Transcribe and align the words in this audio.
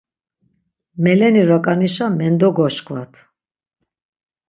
Meleni 1.03 1.41
raǩanişa 1.49 2.05
mendegoşkvat. 2.17 3.13